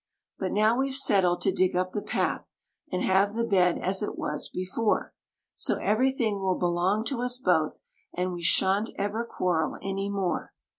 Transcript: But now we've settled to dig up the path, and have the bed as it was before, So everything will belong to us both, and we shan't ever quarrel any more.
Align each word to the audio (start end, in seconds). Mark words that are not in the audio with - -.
But 0.39 0.51
now 0.51 0.79
we've 0.79 0.95
settled 0.95 1.41
to 1.41 1.51
dig 1.51 1.75
up 1.75 1.91
the 1.91 2.01
path, 2.01 2.49
and 2.91 3.03
have 3.03 3.35
the 3.35 3.43
bed 3.45 3.77
as 3.77 4.01
it 4.01 4.17
was 4.17 4.49
before, 4.49 5.13
So 5.53 5.75
everything 5.75 6.39
will 6.39 6.57
belong 6.57 7.03
to 7.05 7.21
us 7.21 7.37
both, 7.37 7.83
and 8.11 8.33
we 8.33 8.41
shan't 8.41 8.89
ever 8.97 9.23
quarrel 9.23 9.77
any 9.83 10.09
more. 10.09 10.53